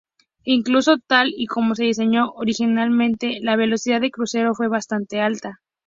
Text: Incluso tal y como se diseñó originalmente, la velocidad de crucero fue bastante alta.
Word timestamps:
Incluso 0.45 0.97
tal 0.97 1.27
y 1.29 1.45
como 1.45 1.75
se 1.75 1.83
diseñó 1.83 2.31
originalmente, 2.31 3.37
la 3.43 3.55
velocidad 3.55 4.01
de 4.01 4.09
crucero 4.09 4.55
fue 4.55 4.67
bastante 4.67 5.21
alta. 5.21 5.59